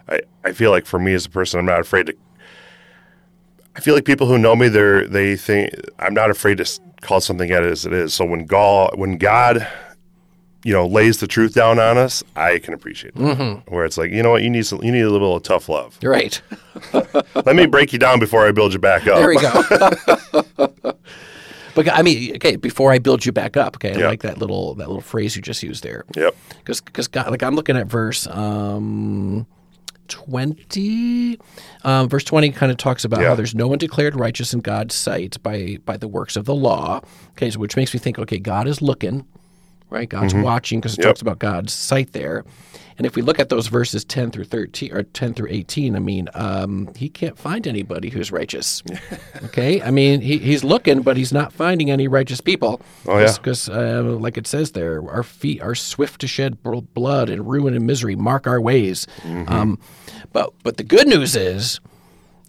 I, 0.07 0.21
I 0.45 0.53
feel 0.53 0.71
like 0.71 0.85
for 0.85 0.97
me 0.97 1.13
as 1.13 1.25
a 1.25 1.29
person, 1.29 1.59
I'm 1.59 1.65
not 1.65 1.81
afraid 1.81 2.07
to, 2.07 2.15
I 3.75 3.79
feel 3.79 3.95
like 3.95 4.05
people 4.05 4.27
who 4.27 4.37
know 4.37 4.55
me, 4.55 4.67
they're, 4.67 5.07
they 5.07 5.35
think 5.35 5.71
I'm 5.99 6.13
not 6.13 6.29
afraid 6.29 6.57
to 6.59 6.79
call 7.01 7.19
something 7.21 7.51
out 7.51 7.63
as 7.63 7.85
it 7.85 7.93
is. 7.93 8.13
So 8.13 8.23
when 8.25 8.45
God, 8.45 8.97
when 8.97 9.17
God, 9.17 9.67
you 10.63 10.71
know, 10.73 10.85
lays 10.85 11.19
the 11.19 11.27
truth 11.27 11.53
down 11.55 11.79
on 11.79 11.97
us, 11.97 12.23
I 12.35 12.59
can 12.59 12.73
appreciate 12.73 13.13
it. 13.15 13.19
Mm-hmm. 13.19 13.73
Where 13.73 13.83
it's 13.85 13.97
like, 13.97 14.11
you 14.11 14.21
know 14.23 14.29
what, 14.31 14.43
you 14.43 14.49
need 14.49 14.65
some, 14.65 14.81
you 14.83 14.91
need 14.91 15.01
a 15.01 15.09
little 15.09 15.39
tough 15.39 15.67
love. 15.69 15.97
Right. 16.03 16.39
Let 16.93 17.55
me 17.55 17.65
break 17.65 17.93
you 17.93 17.99
down 17.99 18.19
before 18.19 18.47
I 18.47 18.51
build 18.51 18.73
you 18.73 18.79
back 18.79 19.07
up. 19.07 19.17
There 19.17 19.27
we 19.29 19.37
go. 19.41 20.93
but 21.75 21.91
I 21.91 22.01
mean, 22.03 22.35
okay, 22.35 22.55
before 22.55 22.91
I 22.91 22.99
build 22.99 23.25
you 23.25 23.31
back 23.31 23.57
up, 23.57 23.75
okay, 23.77 23.93
I 23.95 23.97
Yeah. 23.99 24.07
like 24.07 24.21
that 24.21 24.37
little 24.37 24.75
that 24.75 24.87
little 24.87 25.01
phrase 25.01 25.35
you 25.35 25.41
just 25.41 25.63
used 25.63 25.83
there. 25.83 26.05
Yep. 26.15 26.35
because 26.59 26.79
because 26.81 27.07
God, 27.07 27.31
like 27.31 27.41
I'm 27.43 27.55
looking 27.55 27.75
at 27.75 27.87
verse 27.87 28.27
um, 28.27 29.47
twenty. 30.13 31.39
Um, 31.83 32.07
verse 32.09 32.23
twenty 32.23 32.51
kind 32.51 32.71
of 32.71 32.77
talks 32.77 33.03
about 33.03 33.21
Yeah. 33.21 33.29
how 33.29 33.35
there's 33.35 33.55
no 33.55 33.67
one 33.67 33.77
declared 33.77 34.15
righteous 34.15 34.53
in 34.53 34.59
God's 34.61 34.95
sight 34.95 35.41
by 35.43 35.77
by 35.85 35.97
the 35.97 36.07
works 36.07 36.35
of 36.35 36.45
the 36.45 36.53
law. 36.55 37.01
Okay, 37.31 37.49
so 37.49 37.59
which 37.59 37.75
makes 37.75 37.93
me 37.93 37.99
think, 37.99 38.19
okay, 38.19 38.37
God 38.39 38.67
is 38.67 38.81
looking, 38.81 39.25
right? 39.93 40.09
God's 40.09 40.33
watching 40.33 40.79
because 40.81 40.93
it 40.93 41.01
Mm-hmm. 41.01 41.07
Yep. 41.07 41.09
talks 41.15 41.21
about 41.21 41.39
God's 41.39 41.71
sight 41.73 42.11
there. 42.13 42.43
And 42.95 43.07
if 43.07 43.15
we 43.15 43.23
look 43.23 43.39
at 43.39 43.49
those 43.49 43.67
verses 43.67 44.05
ten 44.05 44.29
through 44.29 44.43
thirteen 44.43 44.93
or 44.93 45.01
ten 45.01 45.33
through 45.33 45.47
eighteen, 45.49 45.95
I 45.95 45.99
mean, 45.99 46.29
um, 46.35 46.89
he 46.95 47.09
can't 47.09 47.35
find 47.37 47.65
anybody 47.65 48.09
who's 48.09 48.31
righteous. 48.31 48.83
okay, 49.45 49.81
I 49.81 49.89
mean, 49.89 50.21
he, 50.21 50.37
he's 50.37 50.63
looking, 50.63 51.01
but 51.01 51.17
he's 51.17 51.33
not 51.33 51.51
finding 51.51 51.89
any 51.89 52.07
righteous 52.07 52.39
people. 52.39 52.81
Oh, 53.07 53.17
yeah. 53.17 53.31
because 53.35 53.67
uh, 53.67 54.03
like 54.19 54.37
it 54.37 54.45
says 54.45 54.73
there, 54.73 55.01
our 55.09 55.23
feet 55.23 55.59
are 55.61 55.73
swift 55.73 56.21
to 56.21 56.27
shed 56.27 56.61
blood 56.61 57.29
and 57.31 57.49
ruin 57.49 57.73
and 57.73 57.87
misery 57.87 58.15
mark 58.15 58.45
our 58.45 58.61
ways. 58.61 59.07
Mm-hmm. 59.23 59.51
Um, 59.51 59.79
but 60.31 60.53
but 60.61 60.77
the 60.77 60.83
good 60.83 61.07
news 61.07 61.35
is, 61.35 61.79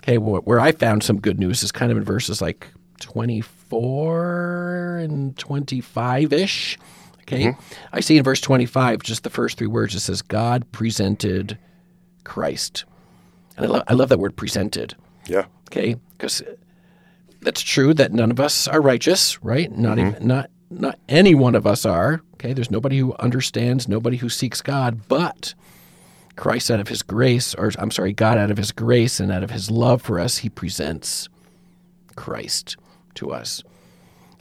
okay, 0.03 0.17
wh- 0.17 0.47
where 0.47 0.61
I 0.61 0.73
found 0.73 1.03
some 1.05 1.21
good 1.21 1.39
news 1.41 1.63
is 1.63 1.73
kind 1.73 1.91
of 1.91 1.97
in 1.97 2.05
verses 2.05 2.43
like 2.43 2.69
twenty 3.01 3.41
four 3.41 4.99
and 4.99 5.37
twenty 5.39 5.81
five 5.81 6.35
ish. 6.35 6.79
Okay, 7.27 7.47
Mm-hmm. 7.47 7.75
I 7.93 8.01
see 8.01 8.19
in 8.19 8.25
verse 8.25 8.41
twenty 8.41 8.67
five 8.67 9.03
just 9.03 9.23
the 9.25 9.31
first 9.31 9.59
three 9.59 9.67
words. 9.67 9.95
It 9.95 10.01
says 10.01 10.21
God 10.23 10.71
presented 10.73 11.59
Christ, 12.25 12.85
and 13.57 13.67
I, 13.67 13.69
lo- 13.69 13.83
I 13.89 13.95
love 13.95 14.09
that 14.11 14.19
word 14.19 14.37
presented 14.37 14.95
Yeah. 15.27 15.47
okay 15.71 15.97
because 16.17 16.43
that's 17.41 17.61
true 17.63 17.93
that 17.95 18.13
none 18.13 18.31
of 18.31 18.41
us 18.41 18.67
are 18.69 18.81
righteous 18.81 19.43
right 19.43 19.71
not 19.71 19.99
Mm-hmm. 19.99 20.09
even 20.17 20.27
not 20.27 20.51
not 20.71 20.99
any 21.09 21.35
one 21.35 21.55
of 21.55 21.67
us 21.67 21.85
are 21.87 22.23
okay 22.35 22.53
there's 22.55 22.71
nobody 22.71 22.99
who 22.99 23.15
understands 23.19 23.87
nobody 23.87 24.17
who 24.17 24.29
seeks 24.31 24.61
god 24.63 25.07
but 25.09 25.55
christ 26.37 26.71
out 26.71 26.81
of 26.81 26.89
his 26.89 27.03
grace 27.03 27.55
or 27.55 27.71
i'm 27.79 27.91
sorry 27.91 28.13
god 28.15 28.39
out 28.39 28.51
of 28.51 28.57
his 28.57 28.73
grace 28.73 29.21
and 29.21 29.31
out 29.31 29.43
of 29.45 29.51
his 29.51 29.71
love 29.71 30.01
for 30.01 30.19
us 30.19 30.39
he 30.39 30.49
presents 30.49 31.29
christ 32.17 32.77
to 33.15 33.31
us 33.31 33.63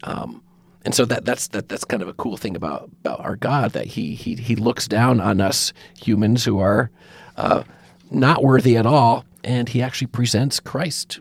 um, 0.04 0.42
and 0.86 0.94
so 0.94 1.06
that 1.06 1.26
that's 1.26 1.48
that 1.50 1.70
that's 1.70 1.86
kind 1.86 2.02
of 2.02 2.08
a 2.10 2.14
cool 2.14 2.38
thing 2.38 2.56
about 2.56 2.90
about 3.02 3.20
our 3.20 3.36
God 3.36 3.72
that 3.72 3.86
he 3.86 4.16
he 4.16 4.36
he 4.36 4.56
looks 4.56 4.88
down 4.88 5.20
on 5.20 5.42
us 5.42 5.74
humans 6.00 6.44
who 6.46 6.60
are 6.60 6.92
uh, 7.38 7.64
not 8.12 8.44
worthy 8.44 8.78
at 8.78 8.86
all, 8.86 9.26
and 9.44 9.70
he 9.70 9.82
actually 9.82 10.08
presents 10.08 10.60
Christ 10.60 11.20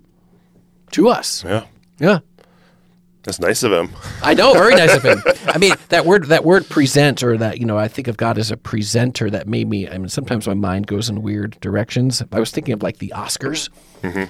to 0.92 1.08
us. 1.08 1.44
Yeah. 1.44 1.64
Yeah, 1.98 2.18
That's 3.24 3.38
nice 3.38 3.62
of 3.62 3.72
him. 3.72 3.90
I 4.20 4.34
know, 4.34 4.52
very 4.52 4.74
nice 4.74 4.94
of 4.96 5.04
him. 5.04 5.22
I 5.46 5.56
mean, 5.58 5.72
that 5.90 6.04
word 6.04 6.26
that 6.26 6.44
word 6.44 6.68
present 6.68 7.22
or 7.22 7.36
that 7.38 7.58
you 7.60 7.66
know, 7.66 7.78
I 7.78 7.86
think 7.86 8.08
of 8.08 8.16
God 8.16 8.36
as 8.36 8.50
a 8.50 8.56
presenter. 8.56 9.30
That 9.30 9.46
made 9.46 9.68
me. 9.68 9.88
I 9.88 9.96
mean, 9.98 10.08
sometimes 10.08 10.46
my 10.48 10.54
mind 10.54 10.88
goes 10.88 11.08
in 11.08 11.22
weird 11.22 11.56
directions. 11.60 12.20
I 12.32 12.40
was 12.40 12.50
thinking 12.50 12.74
of 12.74 12.82
like 12.82 12.98
the 12.98 13.12
Oscars. 13.14 13.68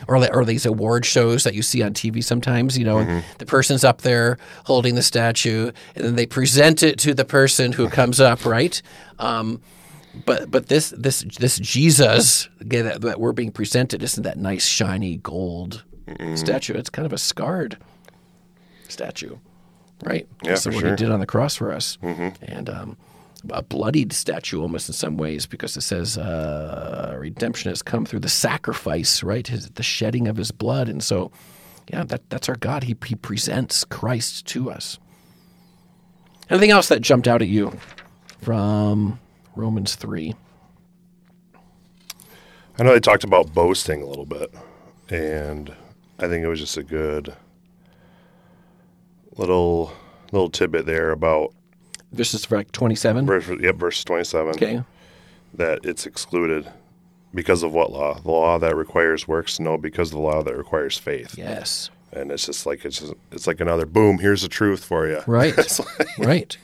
Or, 0.07 0.21
the- 0.21 0.31
or 0.35 0.45
these 0.45 0.67
award 0.67 1.07
shows 1.07 1.45
that 1.45 1.55
you 1.55 1.63
see 1.63 1.81
on 1.83 1.95
TV 1.95 2.23
sometimes, 2.23 2.77
you 2.77 2.85
know, 2.85 2.99
and 2.99 3.25
the 3.39 3.47
person's 3.47 3.85
up 3.85 4.03
there 4.03 4.37
holding 4.67 4.97
the 4.97 5.03
statue, 5.03 5.71
and 5.97 6.05
then 6.05 6.15
they 6.17 6.27
present 6.27 6.83
it 6.83 6.99
to 6.99 7.15
the 7.15 7.25
person 7.25 7.73
who 7.73 7.89
comes 7.89 8.21
up, 8.21 8.45
right? 8.45 8.83
Um, 9.19 9.63
but 10.27 10.51
but 10.51 10.67
this 10.69 10.91
this 10.95 11.25
this 11.39 11.59
Jesus 11.59 12.51
that, 12.61 13.01
that 13.01 13.19
we're 13.19 13.33
being 13.33 13.51
presented 13.51 14.03
isn't 14.03 14.23
that 14.25 14.37
nice 14.37 14.67
shiny 14.67 15.17
gold 15.17 15.85
statue. 16.35 16.75
It's 16.75 16.91
kind 16.91 17.07
of 17.07 17.15
a 17.15 17.19
scarred 17.19 17.79
statue, 18.93 19.37
right? 20.05 20.29
Yeah, 20.43 20.57
for 20.57 20.71
what 20.71 20.81
sure. 20.81 20.91
he 20.91 20.97
did 20.97 21.11
on 21.11 21.21
the 21.21 21.27
cross 21.27 21.57
for 21.57 21.73
us, 21.73 21.99
and 22.03 22.69
um, 22.69 22.97
a 23.51 23.63
bloodied 23.63 24.13
statue 24.13 24.61
almost 24.61 24.89
in 24.89 24.95
some 24.95 25.17
ways 25.17 25.47
because 25.47 25.77
it 25.77 25.81
says 25.81 26.17
uh, 26.17 27.17
redemption 27.19 27.71
has 27.71 27.83
come 27.83 28.05
through 28.07 28.21
the 28.21 28.29
sacrifice, 28.29 29.23
right? 29.23 29.47
His, 29.47 29.71
the 29.71 29.83
shedding 29.83 30.29
of 30.29 30.37
his 30.37 30.53
blood, 30.53 30.89
and 30.89 31.03
so 31.03 31.33
yeah, 31.93 32.05
that 32.05 32.29
that's 32.31 32.49
our 32.49 32.57
God. 32.57 32.85
He 32.85 32.97
he 33.05 33.15
presents 33.15 33.85
Christ 33.85 34.47
to 34.49 34.71
us. 34.71 34.99
Anything 36.51 36.71
else 36.71 36.89
that 36.89 37.01
jumped 37.01 37.27
out 37.27 37.43
at 37.43 37.49
you 37.49 37.77
from 38.41 39.19
Romans 39.57 39.95
three? 39.95 40.35
I 42.79 42.85
know 42.85 42.93
they 42.93 43.01
talked 43.01 43.25
about 43.25 43.53
boasting 43.53 44.03
a 44.03 44.07
little 44.07 44.27
bit, 44.27 44.55
and 45.11 45.75
I 46.19 46.29
think 46.29 46.45
it 46.45 46.49
was 46.49 46.61
just 46.61 46.77
a 46.77 46.83
good 46.83 47.35
little 49.37 49.93
little 50.33 50.51
tidbit 50.51 50.87
there 50.87 51.11
about 51.11 51.53
This 52.13 52.35
is 52.35 52.51
like 52.51 52.73
twenty 52.73 52.95
seven. 52.95 53.27
verse, 53.27 53.49
yep, 53.61 53.77
verse 53.77 54.03
twenty 54.05 54.25
seven 54.25 54.51
Okay. 54.55 54.83
that 55.55 55.85
it's 55.85 56.07
excluded 56.07 56.71
because 57.35 57.63
of 57.63 57.73
what 57.73 57.91
law? 57.93 58.19
The 58.21 58.31
law 58.31 58.59
that 58.59 58.77
requires 58.77 59.27
works? 59.27 59.59
No, 59.59 59.79
because 59.79 60.09
of 60.11 60.17
the 60.17 60.21
law 60.23 60.43
that 60.43 60.57
requires 60.57 60.99
faith. 60.99 61.37
Yes. 61.39 61.91
And 62.13 62.31
it's 62.31 62.45
just 62.45 62.67
like 62.67 62.85
it's 62.85 63.01
just, 63.01 63.15
it's 63.31 63.47
like 63.47 63.61
another 63.61 63.87
boom. 63.87 64.19
Here's 64.19 64.43
the 64.43 64.49
truth 64.49 64.85
for 64.85 65.09
you. 65.09 65.21
Right. 65.27 65.55
right. 66.19 66.57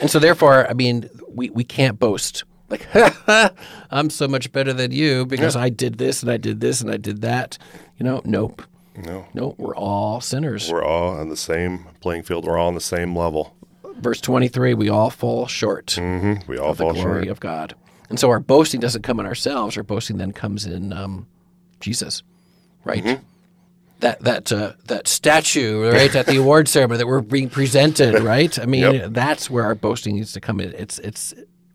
And 0.00 0.10
so 0.10 0.18
therefore, 0.18 0.68
I 0.68 0.74
mean, 0.74 1.08
we, 1.28 1.50
we 1.50 1.62
can't 1.64 1.98
boast. 1.98 2.42
Like, 2.68 2.86
I'm 3.90 4.10
so 4.10 4.28
much 4.28 4.52
better 4.52 4.72
than 4.72 4.90
you 4.92 5.24
because 5.24 5.56
I 5.56 5.70
did 5.70 5.98
this 5.98 6.22
and 6.22 6.30
I 6.30 6.36
did 6.36 6.60
this 6.60 6.80
and 6.80 6.90
I 6.90 6.96
did 6.96 7.22
that. 7.22 7.56
You 7.96 8.04
know, 8.04 8.20
nope. 8.24 8.62
No, 9.04 9.26
No, 9.34 9.54
We're 9.58 9.76
all 9.76 10.20
sinners. 10.20 10.70
we're 10.72 10.84
all 10.84 11.10
on 11.18 11.28
the 11.28 11.36
same 11.36 11.86
playing 12.00 12.22
field. 12.24 12.44
We're 12.44 12.58
all 12.58 12.68
on 12.68 12.74
the 12.74 12.80
same 12.80 13.16
level. 13.16 13.54
Verse 13.98 14.20
23, 14.20 14.74
we 14.74 14.88
all 14.88 15.10
fall 15.10 15.46
short 15.46 15.92
hmm 15.92 16.34
We 16.46 16.56
all 16.58 16.70
of 16.70 16.78
the 16.78 16.84
fall 16.84 16.92
glory 16.94 17.22
short. 17.24 17.28
of 17.28 17.40
God. 17.40 17.74
And 18.10 18.18
so 18.18 18.30
our 18.30 18.40
boasting 18.40 18.80
doesn't 18.80 19.02
come 19.02 19.20
in 19.20 19.26
ourselves. 19.26 19.76
Our 19.76 19.82
boasting 19.82 20.18
then 20.18 20.32
comes 20.32 20.64
in 20.66 20.92
um, 20.92 21.26
Jesus, 21.80 22.22
right? 22.84 23.02
Mm-hmm. 23.04 23.22
That 24.00 24.20
that 24.20 24.52
uh, 24.52 24.72
that 24.86 25.08
statue, 25.08 25.90
right, 25.90 26.14
at 26.14 26.26
the 26.26 26.36
award 26.40 26.68
ceremony 26.68 26.98
that 26.98 27.06
we're 27.08 27.20
being 27.20 27.50
presented, 27.50 28.20
right? 28.22 28.56
I 28.58 28.64
mean, 28.66 28.82
Yep. 28.94 29.10
that's 29.12 29.50
where 29.50 29.64
our 29.64 29.74
boasting 29.74 30.14
needs 30.14 30.32
to 30.34 30.40
come 30.40 30.60
in. 30.60 30.72
It's 30.74 30.98
it's 31.00 31.34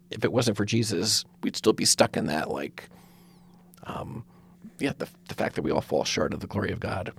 if 0.10 0.24
it 0.24 0.32
wasn't 0.32 0.56
for 0.58 0.64
Jesus, 0.66 1.26
we'd 1.44 1.56
still 1.58 1.74
be 1.74 1.84
stuck 1.86 2.16
in 2.16 2.28
that, 2.28 2.50
like, 2.50 2.88
um, 3.84 4.24
yeah, 4.84 4.94
the 4.98 5.08
the 5.28 5.36
fact 5.36 5.56
that 5.56 5.62
we 5.62 5.72
all 5.72 5.82
fall 5.82 6.04
short 6.04 6.34
of 6.34 6.42
the 6.42 6.48
glory 6.48 6.72
of 6.72 6.80
God. 6.80 7.14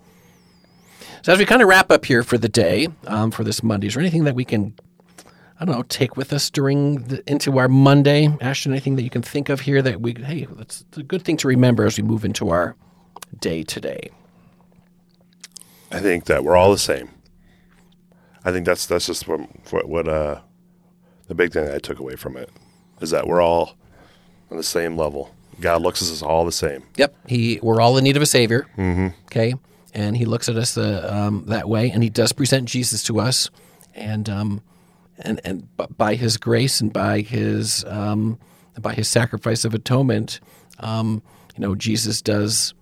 So 1.23 1.33
as 1.33 1.39
we 1.39 1.47
kind 1.47 1.63
of 1.63 1.69
wrap 1.69 1.91
up 1.91 2.05
here 2.05 2.23
for 2.23 2.39
the 2.39 2.49
day, 2.49 2.89
um, 3.07 3.31
for 3.31 3.45
this 3.45 3.63
Monday, 3.63 3.87
is 3.87 3.95
there 3.95 4.03
anything 4.03 4.25
that 4.25 4.35
we 4.35 4.45
can 4.45 4.75
I 5.59 5.65
don't 5.65 5.77
know, 5.77 5.83
take 5.85 6.17
with 6.17 6.33
us 6.33 6.51
during 6.51 7.05
the, 7.05 7.31
into 7.31 7.59
our 7.59 7.69
Monday? 7.69 8.29
Ashton, 8.41 8.73
anything 8.73 8.97
that 8.97 9.03
you 9.03 9.11
can 9.11 9.23
think 9.23 9.49
of 9.49 9.61
here 9.61 9.81
that 9.83 10.01
we, 10.01 10.15
hey, 10.15 10.47
that's 10.51 10.85
a 10.97 11.03
good 11.03 11.23
thing 11.23 11.37
to 11.39 11.49
remember 11.49 11.87
as 11.87 11.97
we 11.97 12.03
move 12.03 12.25
into 12.25 12.49
our 12.49 12.75
day 13.39 13.63
today. 13.63 14.11
I 15.93 16.01
think 16.01 16.25
that 16.25 16.43
we're 16.43 16.57
all 16.57 16.73
the 16.73 16.79
same. 16.79 17.11
I 18.45 18.51
think 18.51 18.67
that's 18.67 18.85
that's 18.87 19.07
just 19.07 19.27
what 19.29 19.41
what, 19.73 19.89
what 19.89 20.09
uh, 20.09 20.41
the 21.29 21.35
big 21.35 21.53
thing 21.53 21.71
I 21.71 21.79
took 21.79 21.99
away 21.99 22.17
from 22.17 22.37
it 22.37 22.51
is 23.01 23.11
that 23.11 23.27
we're 23.27 23.41
all 23.41 23.77
on 24.51 24.57
the 24.57 24.63
same 24.63 24.97
level. 24.97 25.35
God 25.61 25.83
looks 25.83 26.03
at 26.03 26.09
us 26.09 26.23
all 26.23 26.45
the 26.45 26.53
same. 26.53 26.83
Yep, 26.97 27.17
he 27.27 27.61
we're 27.63 27.81
all 27.81 27.97
in 27.97 28.05
need 28.05 28.17
of 28.17 28.23
a 28.23 28.27
savior. 28.27 28.67
Mm-hmm. 28.77 29.09
Okay, 29.27 29.55
and 29.93 30.17
he 30.17 30.25
looks 30.25 30.49
at 30.49 30.57
us 30.57 30.75
the, 30.75 31.15
um, 31.15 31.45
that 31.47 31.69
way, 31.69 31.91
and 31.91 32.03
he 32.03 32.11
does 32.11 32.33
present 32.33 32.69
Jesus 32.69 33.03
to 33.05 33.21
us, 33.21 33.51
and 33.95 34.29
um, 34.29 34.63
and 35.19 35.41
and 35.45 35.69
by 35.97 36.15
his 36.15 36.37
grace 36.37 36.81
and 36.81 36.93
by 36.93 37.21
his 37.21 37.85
um, 37.87 38.39
by 38.81 38.95
his 38.95 39.09
sacrifice 39.09 39.65
of 39.65 39.75
atonement, 39.75 40.41
um, 40.81 41.23
you 41.57 41.61
know, 41.61 41.75
Jesus 41.75 42.21
does. 42.23 42.75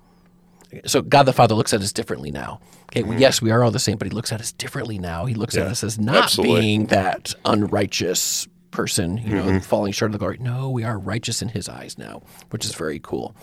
So 0.86 1.02
God 1.02 1.24
the 1.24 1.34
Father 1.34 1.54
looks 1.54 1.74
at 1.74 1.82
us 1.82 1.92
differently 1.92 2.30
now. 2.30 2.60
Okay, 2.92 3.02
well, 3.02 3.18
yes, 3.18 3.40
we 3.40 3.50
are 3.50 3.64
all 3.64 3.70
the 3.70 3.78
same, 3.78 3.96
but 3.96 4.06
He 4.06 4.10
looks 4.10 4.32
at 4.32 4.40
us 4.40 4.52
differently 4.52 4.98
now. 4.98 5.24
He 5.24 5.32
looks 5.32 5.56
at 5.56 5.66
us 5.66 5.82
as 5.82 5.98
not 5.98 6.24
absolutely. 6.24 6.60
being 6.60 6.86
that 6.86 7.34
unrighteous 7.46 8.46
person, 8.72 9.18
you 9.18 9.34
know, 9.36 9.60
falling 9.60 9.92
short 9.92 10.08
of 10.08 10.12
the 10.14 10.18
glory. 10.18 10.38
No, 10.40 10.68
we 10.70 10.82
are 10.82 10.98
righteous 10.98 11.40
in 11.42 11.48
His 11.50 11.68
eyes 11.68 11.96
now, 11.96 12.22
which 12.50 12.64
is 12.64 12.74
very 12.74 12.98
cool. 12.98 13.36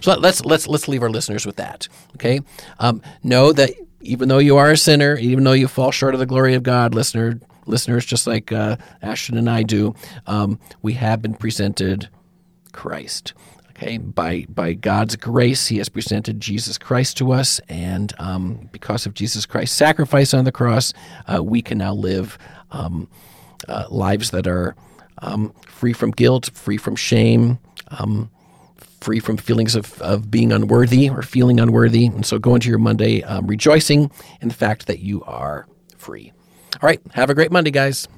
So 0.00 0.10
let- 0.12 0.20
let's 0.22 0.44
let's 0.46 0.66
let's 0.66 0.88
leave 0.88 1.02
our 1.02 1.10
listeners 1.10 1.44
with 1.44 1.56
that. 1.56 1.88
Okay, 2.14 2.40
um, 2.78 3.02
know 3.22 3.52
that 3.52 3.72
even 4.00 4.28
though 4.28 4.38
you 4.38 4.56
are 4.56 4.70
a 4.70 4.76
sinner, 4.76 5.16
even 5.16 5.44
though 5.44 5.52
you 5.52 5.68
fall 5.68 5.90
short 5.90 6.14
of 6.14 6.20
the 6.20 6.26
glory 6.26 6.54
of 6.54 6.62
God, 6.62 6.94
listener, 6.94 7.38
listeners, 7.66 8.06
just 8.06 8.26
like 8.26 8.52
uh, 8.52 8.76
Ashton 9.02 9.36
and 9.36 9.50
I 9.50 9.62
do, 9.64 9.94
um, 10.26 10.58
we 10.80 10.94
have 10.94 11.20
been 11.20 11.34
presented 11.34 12.08
Christ. 12.72 13.34
Okay, 13.70 13.98
by 13.98 14.46
by 14.48 14.72
God's 14.72 15.16
grace, 15.16 15.66
He 15.66 15.76
has 15.78 15.88
presented 15.90 16.40
Jesus 16.40 16.78
Christ 16.78 17.18
to 17.18 17.32
us, 17.32 17.60
and 17.68 18.12
um, 18.18 18.68
because 18.72 19.04
of 19.04 19.12
Jesus 19.12 19.44
Christ's 19.44 19.76
sacrifice 19.76 20.32
on 20.32 20.44
the 20.44 20.52
cross, 20.52 20.94
uh, 21.30 21.42
we 21.42 21.60
can 21.60 21.76
now 21.76 21.92
live 21.92 22.38
um, 22.70 23.06
uh, 23.68 23.86
lives 23.90 24.30
that 24.30 24.46
are 24.46 24.74
um, 25.18 25.52
free 25.66 25.92
from 25.92 26.10
guilt, 26.10 26.50
free 26.54 26.76
from 26.76 26.96
shame, 26.96 27.58
um, 27.88 28.30
free 29.00 29.20
from 29.20 29.36
feelings 29.36 29.74
of, 29.74 30.00
of 30.02 30.30
being 30.30 30.52
unworthy 30.52 31.08
or 31.08 31.22
feeling 31.22 31.60
unworthy. 31.60 32.06
And 32.06 32.26
so 32.26 32.38
go 32.38 32.54
into 32.54 32.68
your 32.68 32.78
Monday 32.78 33.22
um, 33.22 33.46
rejoicing 33.46 34.10
in 34.40 34.48
the 34.48 34.54
fact 34.54 34.86
that 34.86 35.00
you 35.00 35.22
are 35.24 35.66
free. 35.96 36.32
All 36.82 36.86
right, 36.86 37.00
have 37.12 37.30
a 37.30 37.34
great 37.34 37.52
Monday, 37.52 37.70
guys. 37.70 38.08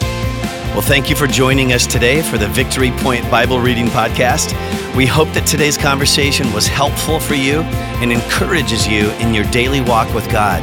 Well, 0.00 0.86
thank 0.86 1.10
you 1.10 1.16
for 1.16 1.26
joining 1.26 1.72
us 1.72 1.86
today 1.88 2.22
for 2.22 2.38
the 2.38 2.46
Victory 2.46 2.92
Point 2.98 3.28
Bible 3.30 3.58
Reading 3.58 3.86
Podcast. 3.86 4.52
We 4.94 5.06
hope 5.06 5.26
that 5.32 5.44
today's 5.44 5.76
conversation 5.76 6.52
was 6.52 6.68
helpful 6.68 7.18
for 7.18 7.34
you 7.34 7.62
and 8.00 8.12
encourages 8.12 8.86
you 8.86 9.10
in 9.12 9.34
your 9.34 9.44
daily 9.50 9.80
walk 9.80 10.12
with 10.14 10.30
God. 10.30 10.62